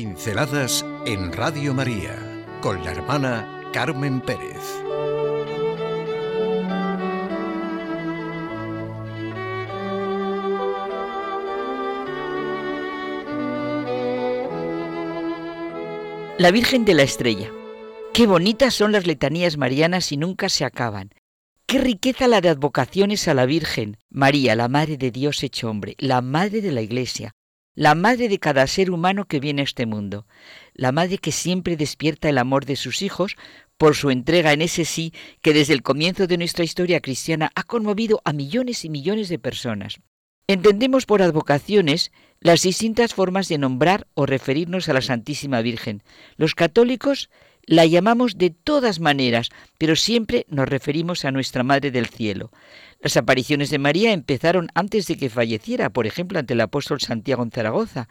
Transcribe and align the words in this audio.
Pinceladas 0.00 0.86
en 1.04 1.30
Radio 1.30 1.74
María 1.74 2.16
con 2.62 2.82
la 2.82 2.92
hermana 2.92 3.68
Carmen 3.70 4.22
Pérez. 4.22 4.56
La 16.38 16.50
Virgen 16.50 16.86
de 16.86 16.94
la 16.94 17.02
Estrella. 17.02 17.50
Qué 18.14 18.26
bonitas 18.26 18.72
son 18.72 18.92
las 18.92 19.06
letanías 19.06 19.58
marianas 19.58 20.12
y 20.12 20.16
nunca 20.16 20.48
se 20.48 20.64
acaban. 20.64 21.10
Qué 21.66 21.78
riqueza 21.78 22.26
la 22.26 22.40
de 22.40 22.48
advocaciones 22.48 23.28
a 23.28 23.34
la 23.34 23.44
Virgen, 23.44 23.98
María, 24.08 24.56
la 24.56 24.68
Madre 24.68 24.96
de 24.96 25.10
Dios 25.10 25.42
hecho 25.42 25.68
hombre, 25.68 25.94
la 25.98 26.22
Madre 26.22 26.62
de 26.62 26.72
la 26.72 26.80
Iglesia, 26.80 27.34
la 27.74 27.94
Madre 27.94 28.28
de 28.28 28.38
cada 28.38 28.66
ser 28.66 28.90
humano 28.90 29.26
que 29.26 29.40
viene 29.40 29.62
a 29.62 29.64
este 29.64 29.86
mundo, 29.86 30.26
la 30.74 30.92
Madre 30.92 31.18
que 31.18 31.32
siempre 31.32 31.76
despierta 31.76 32.28
el 32.28 32.38
amor 32.38 32.64
de 32.66 32.76
sus 32.76 33.02
hijos 33.02 33.36
por 33.78 33.94
su 33.94 34.10
entrega 34.10 34.52
en 34.52 34.60
ese 34.60 34.84
sí 34.84 35.14
que 35.40 35.54
desde 35.54 35.72
el 35.72 35.82
comienzo 35.82 36.26
de 36.26 36.36
nuestra 36.36 36.64
historia 36.64 37.00
cristiana 37.00 37.50
ha 37.54 37.62
conmovido 37.62 38.20
a 38.24 38.32
millones 38.32 38.84
y 38.84 38.90
millones 38.90 39.28
de 39.28 39.38
personas. 39.38 40.00
Entendemos 40.46 41.06
por 41.06 41.22
advocaciones 41.22 42.10
las 42.40 42.62
distintas 42.62 43.14
formas 43.14 43.48
de 43.48 43.58
nombrar 43.58 44.08
o 44.14 44.26
referirnos 44.26 44.88
a 44.88 44.92
la 44.92 45.00
Santísima 45.00 45.62
Virgen. 45.62 46.02
Los 46.36 46.56
católicos 46.56 47.30
la 47.70 47.86
llamamos 47.86 48.36
de 48.36 48.50
todas 48.50 48.98
maneras, 48.98 49.50
pero 49.78 49.94
siempre 49.94 50.44
nos 50.48 50.68
referimos 50.68 51.24
a 51.24 51.30
nuestra 51.30 51.62
Madre 51.62 51.92
del 51.92 52.06
Cielo. 52.06 52.50
Las 53.00 53.16
apariciones 53.16 53.70
de 53.70 53.78
María 53.78 54.12
empezaron 54.12 54.70
antes 54.74 55.06
de 55.06 55.16
que 55.16 55.30
falleciera, 55.30 55.88
por 55.88 56.08
ejemplo, 56.08 56.40
ante 56.40 56.54
el 56.54 56.62
apóstol 56.62 57.00
Santiago 57.00 57.44
en 57.44 57.52
Zaragoza. 57.52 58.08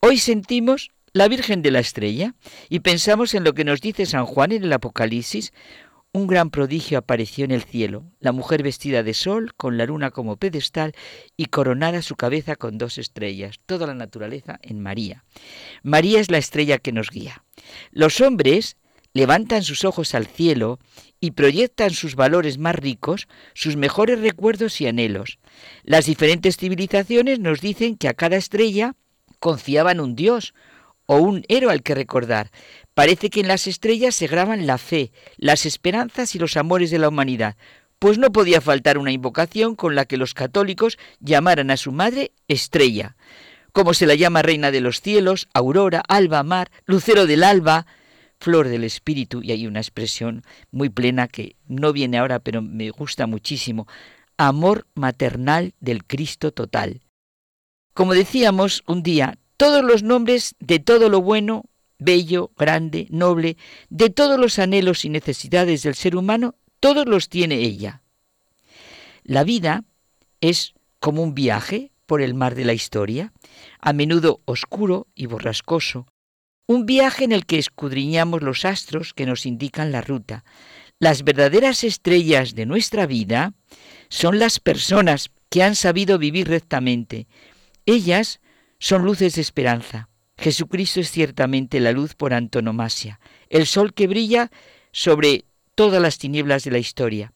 Hoy 0.00 0.18
sentimos 0.18 0.90
la 1.12 1.28
Virgen 1.28 1.62
de 1.62 1.70
la 1.70 1.78
Estrella 1.78 2.34
y 2.68 2.80
pensamos 2.80 3.34
en 3.34 3.44
lo 3.44 3.54
que 3.54 3.62
nos 3.62 3.80
dice 3.80 4.04
San 4.04 4.26
Juan 4.26 4.50
en 4.50 4.64
el 4.64 4.72
Apocalipsis. 4.72 5.52
Un 6.12 6.26
gran 6.26 6.50
prodigio 6.50 6.98
apareció 6.98 7.44
en 7.44 7.52
el 7.52 7.62
cielo, 7.62 8.04
la 8.18 8.32
mujer 8.32 8.64
vestida 8.64 9.04
de 9.04 9.14
sol, 9.14 9.52
con 9.56 9.78
la 9.78 9.86
luna 9.86 10.10
como 10.10 10.38
pedestal 10.38 10.92
y 11.36 11.44
coronada 11.46 12.02
su 12.02 12.16
cabeza 12.16 12.56
con 12.56 12.78
dos 12.78 12.98
estrellas, 12.98 13.60
toda 13.64 13.86
la 13.86 13.94
naturaleza 13.94 14.58
en 14.60 14.80
María. 14.80 15.24
María 15.84 16.18
es 16.18 16.32
la 16.32 16.38
estrella 16.38 16.78
que 16.78 16.90
nos 16.90 17.10
guía. 17.10 17.44
Los 17.92 18.20
hombres 18.20 18.76
levantan 19.18 19.64
sus 19.64 19.84
ojos 19.84 20.14
al 20.14 20.28
cielo 20.28 20.78
y 21.18 21.32
proyectan 21.32 21.90
sus 21.90 22.14
valores 22.14 22.56
más 22.56 22.76
ricos, 22.76 23.26
sus 23.52 23.74
mejores 23.74 24.20
recuerdos 24.20 24.80
y 24.80 24.86
anhelos. 24.86 25.40
Las 25.82 26.06
diferentes 26.06 26.56
civilizaciones 26.56 27.40
nos 27.40 27.60
dicen 27.60 27.96
que 27.96 28.06
a 28.06 28.14
cada 28.14 28.36
estrella 28.36 28.94
confiaban 29.40 29.98
un 29.98 30.14
dios 30.14 30.54
o 31.06 31.16
un 31.16 31.44
héroe 31.48 31.72
al 31.72 31.82
que 31.82 31.96
recordar. 31.96 32.52
Parece 32.94 33.28
que 33.28 33.40
en 33.40 33.48
las 33.48 33.66
estrellas 33.66 34.14
se 34.14 34.28
graban 34.28 34.68
la 34.68 34.78
fe, 34.78 35.10
las 35.36 35.66
esperanzas 35.66 36.36
y 36.36 36.38
los 36.38 36.56
amores 36.56 36.92
de 36.92 37.00
la 37.00 37.08
humanidad, 37.08 37.56
pues 37.98 38.18
no 38.18 38.30
podía 38.30 38.60
faltar 38.60 38.98
una 38.98 39.10
invocación 39.10 39.74
con 39.74 39.96
la 39.96 40.04
que 40.04 40.16
los 40.16 40.32
católicos 40.32 40.96
llamaran 41.18 41.72
a 41.72 41.76
su 41.76 41.90
madre 41.90 42.30
estrella, 42.46 43.16
como 43.72 43.94
se 43.94 44.06
la 44.06 44.14
llama 44.14 44.42
reina 44.42 44.70
de 44.70 44.80
los 44.80 45.00
cielos, 45.00 45.48
aurora, 45.54 46.04
alba, 46.06 46.44
mar, 46.44 46.70
lucero 46.86 47.26
del 47.26 47.42
alba, 47.42 47.86
flor 48.38 48.68
del 48.68 48.84
espíritu, 48.84 49.42
y 49.42 49.52
hay 49.52 49.66
una 49.66 49.80
expresión 49.80 50.42
muy 50.70 50.88
plena 50.88 51.28
que 51.28 51.56
no 51.66 51.92
viene 51.92 52.18
ahora, 52.18 52.38
pero 52.38 52.62
me 52.62 52.90
gusta 52.90 53.26
muchísimo, 53.26 53.86
amor 54.36 54.86
maternal 54.94 55.74
del 55.80 56.04
Cristo 56.04 56.52
total. 56.52 57.00
Como 57.94 58.14
decíamos 58.14 58.84
un 58.86 59.02
día, 59.02 59.38
todos 59.56 59.84
los 59.84 60.02
nombres 60.02 60.54
de 60.60 60.78
todo 60.78 61.08
lo 61.08 61.20
bueno, 61.20 61.64
bello, 61.98 62.52
grande, 62.56 63.08
noble, 63.10 63.56
de 63.90 64.08
todos 64.08 64.38
los 64.38 64.58
anhelos 64.60 65.04
y 65.04 65.08
necesidades 65.08 65.82
del 65.82 65.96
ser 65.96 66.14
humano, 66.14 66.54
todos 66.80 67.06
los 67.06 67.28
tiene 67.28 67.56
ella. 67.56 68.02
La 69.24 69.42
vida 69.42 69.84
es 70.40 70.74
como 71.00 71.22
un 71.22 71.34
viaje 71.34 71.90
por 72.06 72.22
el 72.22 72.34
mar 72.34 72.54
de 72.54 72.64
la 72.64 72.72
historia, 72.72 73.32
a 73.80 73.92
menudo 73.92 74.40
oscuro 74.44 75.08
y 75.14 75.26
borrascoso, 75.26 76.06
un 76.68 76.84
viaje 76.84 77.24
en 77.24 77.32
el 77.32 77.46
que 77.46 77.58
escudriñamos 77.58 78.42
los 78.42 78.66
astros 78.66 79.14
que 79.14 79.24
nos 79.24 79.46
indican 79.46 79.90
la 79.90 80.02
ruta. 80.02 80.44
Las 81.00 81.24
verdaderas 81.24 81.82
estrellas 81.82 82.54
de 82.54 82.66
nuestra 82.66 83.06
vida 83.06 83.54
son 84.10 84.38
las 84.38 84.60
personas 84.60 85.30
que 85.48 85.62
han 85.62 85.74
sabido 85.74 86.18
vivir 86.18 86.46
rectamente. 86.46 87.26
Ellas 87.86 88.40
son 88.78 89.02
luces 89.02 89.34
de 89.36 89.40
esperanza. 89.40 90.10
Jesucristo 90.36 91.00
es 91.00 91.10
ciertamente 91.10 91.80
la 91.80 91.92
luz 91.92 92.14
por 92.14 92.34
antonomasia, 92.34 93.18
el 93.48 93.66
sol 93.66 93.94
que 93.94 94.06
brilla 94.06 94.50
sobre 94.92 95.46
todas 95.74 96.02
las 96.02 96.18
tinieblas 96.18 96.64
de 96.64 96.70
la 96.70 96.78
historia. 96.78 97.32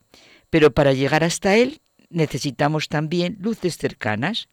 Pero 0.51 0.75
para 0.75 0.93
llegar 0.93 1.23
hasta 1.23 1.55
Él 1.55 1.81
necesitamos 2.09 2.87
también 2.87 3.37
luces 3.39 3.77
cercanas, 3.77 4.47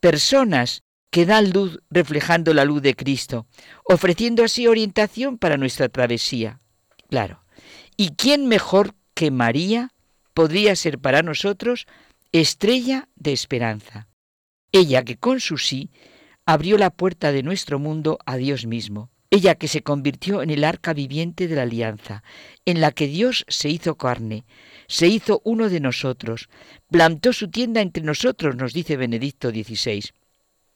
personas 0.00 0.82
que 1.10 1.26
dan 1.26 1.50
luz 1.50 1.80
reflejando 1.90 2.52
la 2.54 2.64
luz 2.64 2.82
de 2.82 2.94
Cristo, 2.94 3.46
ofreciendo 3.84 4.44
así 4.44 4.66
orientación 4.66 5.38
para 5.38 5.56
nuestra 5.56 5.88
travesía. 5.88 6.60
Claro. 7.08 7.42
¿Y 7.96 8.10
quién 8.10 8.46
mejor 8.46 8.94
que 9.14 9.30
María 9.30 9.90
podría 10.34 10.76
ser 10.76 10.98
para 10.98 11.22
nosotros 11.22 11.86
estrella 12.32 13.08
de 13.14 13.32
esperanza? 13.32 14.08
Ella 14.72 15.02
que 15.04 15.16
con 15.16 15.40
su 15.40 15.56
sí 15.56 15.90
abrió 16.44 16.76
la 16.78 16.90
puerta 16.90 17.32
de 17.32 17.42
nuestro 17.42 17.78
mundo 17.78 18.18
a 18.26 18.36
Dios 18.36 18.66
mismo. 18.66 19.10
Ella 19.30 19.56
que 19.56 19.66
se 19.66 19.82
convirtió 19.82 20.42
en 20.42 20.50
el 20.50 20.62
arca 20.62 20.92
viviente 20.92 21.48
de 21.48 21.56
la 21.56 21.62
alianza, 21.62 22.22
en 22.64 22.80
la 22.80 22.92
que 22.92 23.08
Dios 23.08 23.44
se 23.48 23.68
hizo 23.68 23.96
carne, 23.96 24.44
se 24.86 25.08
hizo 25.08 25.40
uno 25.44 25.68
de 25.68 25.80
nosotros, 25.80 26.48
plantó 26.90 27.32
su 27.32 27.50
tienda 27.50 27.80
entre 27.80 28.04
nosotros, 28.04 28.54
nos 28.54 28.72
dice 28.72 28.96
Benedicto 28.96 29.50
XVI. 29.50 30.12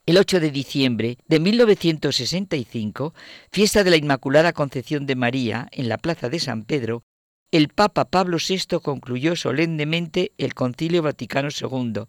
El 0.06 0.16
8 0.16 0.40
de 0.40 0.50
diciembre 0.50 1.18
de 1.28 1.40
1965, 1.40 3.14
fiesta 3.52 3.84
de 3.84 3.90
la 3.90 3.96
Inmaculada 3.96 4.52
Concepción 4.52 5.06
de 5.06 5.14
María 5.14 5.68
en 5.72 5.88
la 5.88 5.98
Plaza 5.98 6.30
de 6.30 6.40
San 6.40 6.64
Pedro, 6.64 7.04
el 7.52 7.68
Papa 7.68 8.06
Pablo 8.06 8.38
VI 8.38 8.80
concluyó 8.80 9.36
solemnemente 9.36 10.32
el 10.38 10.54
Concilio 10.54 11.02
Vaticano 11.02 11.48
II. 11.50 12.04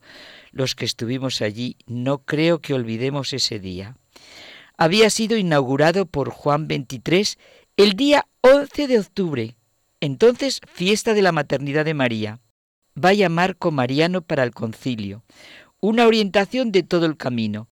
Los 0.52 0.76
que 0.76 0.86
estuvimos 0.86 1.42
allí 1.42 1.78
no 1.86 2.20
creo 2.20 2.60
que 2.60 2.74
olvidemos 2.74 3.34
ese 3.34 3.60
día. 3.60 3.98
Había 4.78 5.10
sido 5.10 5.38
inaugurado 5.38 6.06
por 6.06 6.30
Juan 6.30 6.68
XXIII 6.68 7.38
el 7.76 7.94
día 7.94 8.26
11 8.42 8.88
de 8.88 9.00
octubre, 9.00 9.56
entonces 10.00 10.62
fiesta 10.66 11.14
de 11.14 11.22
la 11.22 11.32
maternidad 11.32 11.86
de 11.86 11.94
María. 11.94 12.40
Vaya 12.96 13.28
marco 13.28 13.72
mariano 13.72 14.22
para 14.22 14.44
el 14.44 14.52
concilio, 14.52 15.24
una 15.80 16.08
orientación 16.08 16.72
de 16.72 16.84
todo 16.84 17.06
el 17.06 17.18
camino. 17.18 17.71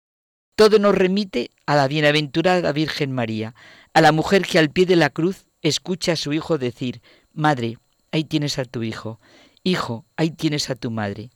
Todo 0.58 0.80
nos 0.80 0.96
remite 0.96 1.52
a 1.68 1.76
la 1.76 1.88
bienaventurada 1.88 2.72
Virgen 2.72 3.12
María, 3.12 3.54
a 3.94 4.02
la 4.02 4.12
mujer 4.12 4.42
que 4.42 4.58
al 4.58 4.72
pie 4.72 4.88
de 4.88 4.96
la 4.96 5.12
cruz 5.12 5.46
escucha 5.62 6.14
a 6.14 6.16
su 6.16 6.34
hijo 6.34 6.58
decir, 6.58 7.04
Madre, 7.32 7.78
ahí 8.12 8.24
tienes 8.24 8.58
a 8.58 8.66
tu 8.66 8.82
hijo, 8.82 9.20
Hijo, 9.64 10.06
ahí 10.16 10.32
tienes 10.32 10.72
a 10.72 10.76
tu 10.76 10.90
madre. 10.90 11.30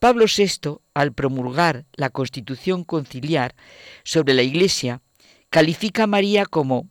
Pablo 0.00 0.26
VI, 0.26 0.80
al 0.94 1.12
promulgar 1.12 1.86
la 1.92 2.10
Constitución 2.10 2.84
conciliar 2.84 3.54
sobre 4.02 4.34
la 4.34 4.42
Iglesia, 4.42 5.00
califica 5.48 6.02
a 6.02 6.06
María 6.08 6.44
como 6.44 6.90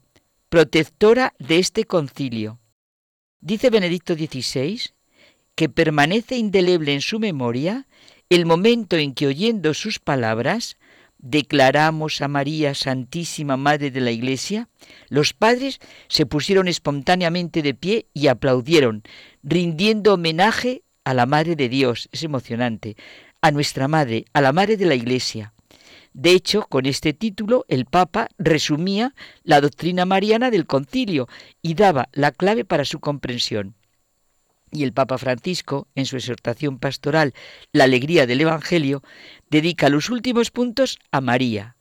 protectora 0.49 1.35
de 1.37 1.59
este 1.59 1.83
concilio. 1.83 2.59
Dice 3.39 3.69
Benedicto 3.69 4.15
XVI 4.15 4.79
que 5.53 5.69
permanece 5.69 6.37
indeleble 6.37 6.93
en 6.93 7.01
su 7.01 7.19
memoria 7.19 7.85
el 8.29 8.47
momento 8.47 8.95
en 8.95 9.13
que 9.13 9.27
oyendo 9.27 9.75
sus 9.75 9.99
palabras 9.99 10.77
declaramos 11.21 12.21
a 12.21 12.27
María 12.27 12.73
Santísima 12.75 13.55
Madre 13.57 13.91
de 13.91 14.01
la 14.01 14.11
Iglesia, 14.11 14.67
los 15.09 15.33
padres 15.33 15.79
se 16.07 16.25
pusieron 16.25 16.67
espontáneamente 16.67 17.61
de 17.61 17.73
pie 17.73 18.07
y 18.13 18.27
aplaudieron, 18.27 19.03
rindiendo 19.43 20.15
homenaje 20.15 20.83
a 21.03 21.13
la 21.13 21.25
Madre 21.25 21.55
de 21.55 21.69
Dios, 21.69 22.09
es 22.11 22.23
emocionante, 22.23 22.95
a 23.41 23.51
nuestra 23.51 23.87
Madre, 23.87 24.25
a 24.33 24.41
la 24.41 24.51
Madre 24.51 24.77
de 24.77 24.85
la 24.85 24.95
Iglesia. 24.95 25.53
De 26.13 26.31
hecho, 26.31 26.65
con 26.67 26.85
este 26.85 27.13
título 27.13 27.65
el 27.69 27.85
Papa 27.85 28.27
resumía 28.37 29.15
la 29.43 29.61
doctrina 29.61 30.05
mariana 30.05 30.51
del 30.51 30.65
concilio 30.65 31.29
y 31.61 31.75
daba 31.75 32.09
la 32.11 32.31
clave 32.31 32.65
para 32.65 32.83
su 32.83 32.99
comprensión. 32.99 33.75
Y 34.71 34.83
el 34.83 34.93
Papa 34.93 35.17
Francisco, 35.17 35.87
en 35.95 36.05
su 36.05 36.15
exhortación 36.15 36.79
pastoral 36.79 37.33
La 37.73 37.83
alegría 37.83 38.25
del 38.25 38.41
Evangelio, 38.41 39.03
dedica 39.49 39.89
los 39.89 40.09
últimos 40.09 40.51
puntos 40.51 40.99
a 41.11 41.21
María, 41.21 41.75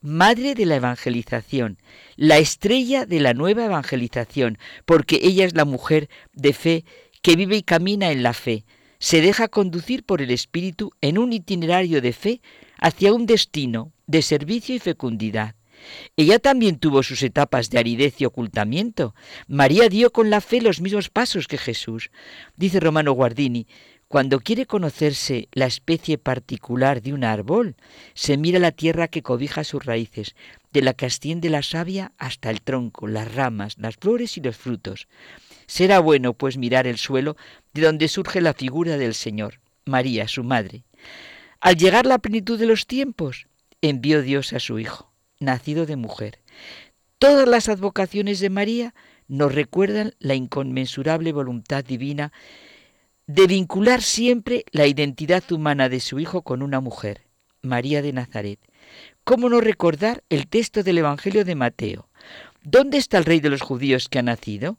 Madre 0.00 0.54
de 0.54 0.66
la 0.66 0.76
Evangelización, 0.76 1.78
la 2.16 2.38
estrella 2.38 3.06
de 3.06 3.20
la 3.20 3.34
nueva 3.34 3.66
evangelización, 3.66 4.58
porque 4.84 5.20
ella 5.22 5.44
es 5.44 5.54
la 5.54 5.64
mujer 5.64 6.08
de 6.32 6.52
fe 6.52 6.84
que 7.22 7.36
vive 7.36 7.56
y 7.56 7.62
camina 7.62 8.10
en 8.10 8.24
la 8.24 8.32
fe, 8.32 8.64
se 8.98 9.20
deja 9.20 9.48
conducir 9.48 10.04
por 10.04 10.20
el 10.20 10.30
Espíritu 10.30 10.92
en 11.00 11.18
un 11.18 11.32
itinerario 11.32 12.00
de 12.00 12.12
fe 12.12 12.40
hacia 12.78 13.12
un 13.12 13.26
destino 13.26 13.92
de 14.06 14.22
servicio 14.22 14.74
y 14.74 14.80
fecundidad. 14.80 15.54
Ella 16.16 16.38
también 16.38 16.78
tuvo 16.78 17.02
sus 17.02 17.22
etapas 17.22 17.70
de 17.70 17.78
aridez 17.78 18.20
y 18.20 18.24
ocultamiento. 18.24 19.14
María 19.46 19.88
dio 19.88 20.12
con 20.12 20.30
la 20.30 20.40
fe 20.40 20.60
los 20.60 20.80
mismos 20.80 21.08
pasos 21.08 21.48
que 21.48 21.58
Jesús. 21.58 22.10
Dice 22.56 22.80
Romano 22.80 23.12
Guardini, 23.12 23.66
cuando 24.12 24.40
quiere 24.40 24.66
conocerse 24.66 25.48
la 25.52 25.64
especie 25.64 26.18
particular 26.18 27.00
de 27.00 27.14
un 27.14 27.24
árbol, 27.24 27.76
se 28.12 28.36
mira 28.36 28.58
la 28.58 28.70
tierra 28.72 29.08
que 29.08 29.22
cobija 29.22 29.64
sus 29.64 29.86
raíces, 29.86 30.36
de 30.70 30.82
la 30.82 30.92
que 30.92 31.06
asciende 31.06 31.48
la 31.48 31.62
savia 31.62 32.12
hasta 32.18 32.50
el 32.50 32.60
tronco, 32.60 33.06
las 33.06 33.34
ramas, 33.34 33.78
las 33.78 33.96
flores 33.96 34.36
y 34.36 34.42
los 34.42 34.56
frutos. 34.56 35.08
Será 35.66 35.98
bueno, 36.00 36.34
pues, 36.34 36.58
mirar 36.58 36.86
el 36.86 36.98
suelo 36.98 37.36
de 37.72 37.82
donde 37.82 38.08
surge 38.08 38.42
la 38.42 38.52
figura 38.52 38.98
del 38.98 39.14
Señor, 39.14 39.60
María, 39.86 40.28
su 40.28 40.44
madre. 40.44 40.84
Al 41.60 41.76
llegar 41.76 42.04
la 42.04 42.18
plenitud 42.18 42.58
de 42.58 42.66
los 42.66 42.86
tiempos, 42.86 43.46
envió 43.80 44.20
Dios 44.20 44.52
a 44.52 44.60
su 44.60 44.78
Hijo, 44.78 45.11
nacido 45.42 45.86
de 45.86 45.96
mujer. 45.96 46.38
Todas 47.18 47.48
las 47.48 47.68
advocaciones 47.68 48.40
de 48.40 48.50
María 48.50 48.94
nos 49.28 49.54
recuerdan 49.54 50.14
la 50.18 50.34
inconmensurable 50.34 51.32
voluntad 51.32 51.84
divina 51.84 52.32
de 53.26 53.46
vincular 53.46 54.02
siempre 54.02 54.64
la 54.72 54.86
identidad 54.86 55.50
humana 55.52 55.88
de 55.88 56.00
su 56.00 56.18
Hijo 56.18 56.42
con 56.42 56.62
una 56.62 56.80
mujer, 56.80 57.22
María 57.62 58.02
de 58.02 58.12
Nazaret. 58.12 58.58
¿Cómo 59.24 59.48
no 59.48 59.60
recordar 59.60 60.24
el 60.28 60.48
texto 60.48 60.82
del 60.82 60.98
Evangelio 60.98 61.44
de 61.44 61.54
Mateo? 61.54 62.08
¿Dónde 62.64 62.98
está 62.98 63.18
el 63.18 63.24
rey 63.24 63.40
de 63.40 63.50
los 63.50 63.60
judíos 63.60 64.08
que 64.08 64.18
ha 64.18 64.22
nacido? 64.22 64.78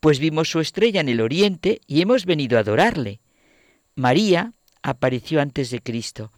Pues 0.00 0.18
vimos 0.18 0.48
su 0.48 0.60
estrella 0.60 1.00
en 1.00 1.08
el 1.08 1.20
oriente 1.20 1.80
y 1.86 2.00
hemos 2.00 2.24
venido 2.24 2.56
a 2.56 2.60
adorarle. 2.62 3.20
María 3.94 4.54
apareció 4.82 5.40
antes 5.40 5.70
de 5.70 5.80
Cristo. 5.80 6.32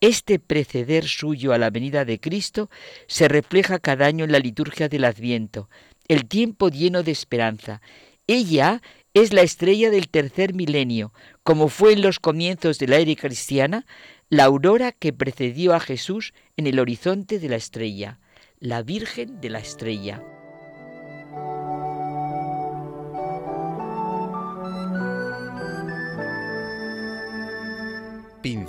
Este 0.00 0.38
preceder 0.38 1.06
suyo 1.06 1.52
a 1.52 1.58
la 1.58 1.68
venida 1.68 2.06
de 2.06 2.18
Cristo 2.18 2.70
se 3.06 3.28
refleja 3.28 3.78
cada 3.78 4.06
año 4.06 4.24
en 4.24 4.32
la 4.32 4.38
liturgia 4.38 4.88
del 4.88 5.04
Adviento, 5.04 5.68
el 6.08 6.26
tiempo 6.26 6.70
lleno 6.70 7.02
de 7.02 7.12
esperanza. 7.12 7.82
Ella 8.26 8.80
es 9.12 9.34
la 9.34 9.42
estrella 9.42 9.90
del 9.90 10.08
tercer 10.08 10.54
milenio, 10.54 11.12
como 11.42 11.68
fue 11.68 11.92
en 11.92 12.00
los 12.00 12.18
comienzos 12.18 12.78
de 12.78 12.86
la 12.86 12.96
era 12.96 13.14
cristiana, 13.14 13.84
la 14.30 14.44
aurora 14.44 14.92
que 14.92 15.12
precedió 15.12 15.74
a 15.74 15.80
Jesús 15.80 16.32
en 16.56 16.66
el 16.66 16.78
horizonte 16.78 17.38
de 17.38 17.48
la 17.50 17.56
estrella, 17.56 18.20
la 18.58 18.82
Virgen 18.82 19.40
de 19.42 19.50
la 19.50 19.58
Estrella. 19.58 20.22